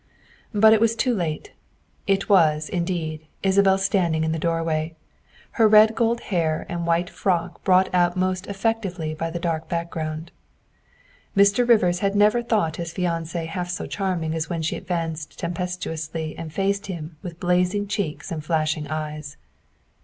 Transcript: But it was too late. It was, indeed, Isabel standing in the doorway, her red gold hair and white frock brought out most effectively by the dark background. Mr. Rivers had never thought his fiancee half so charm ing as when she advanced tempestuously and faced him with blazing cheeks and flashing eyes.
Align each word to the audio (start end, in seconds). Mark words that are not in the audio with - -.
But 0.51 0.73
it 0.73 0.81
was 0.81 0.95
too 0.95 1.13
late. 1.13 1.51
It 2.07 2.27
was, 2.27 2.69
indeed, 2.69 3.27
Isabel 3.43 3.77
standing 3.77 4.23
in 4.23 4.31
the 4.31 4.39
doorway, 4.39 4.95
her 5.61 5.67
red 5.67 5.93
gold 5.93 6.21
hair 6.33 6.65
and 6.67 6.87
white 6.87 7.07
frock 7.07 7.63
brought 7.63 7.87
out 7.93 8.17
most 8.17 8.47
effectively 8.47 9.13
by 9.13 9.29
the 9.29 9.37
dark 9.37 9.69
background. 9.69 10.31
Mr. 11.37 11.69
Rivers 11.69 11.99
had 11.99 12.15
never 12.15 12.41
thought 12.41 12.77
his 12.77 12.91
fiancee 12.93 13.45
half 13.45 13.69
so 13.69 13.85
charm 13.85 14.23
ing 14.23 14.33
as 14.33 14.49
when 14.49 14.63
she 14.63 14.75
advanced 14.75 15.37
tempestuously 15.37 16.35
and 16.35 16.51
faced 16.51 16.87
him 16.87 17.17
with 17.21 17.39
blazing 17.39 17.85
cheeks 17.87 18.31
and 18.31 18.43
flashing 18.43 18.87
eyes. 18.87 19.37